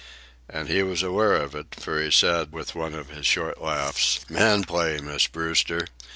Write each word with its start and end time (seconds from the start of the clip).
And 0.49 0.67
he 0.67 0.81
was 0.81 1.03
aware 1.03 1.35
of 1.35 1.53
it, 1.53 1.75
for 1.75 2.01
he 2.01 2.09
said, 2.09 2.53
with 2.53 2.73
one 2.73 2.95
of 2.95 3.09
his 3.09 3.27
short 3.27 3.61
laughs: 3.61 4.21
"Man 4.31 4.63
play, 4.63 4.97
Miss 4.99 5.27
Brewster. 5.27 5.85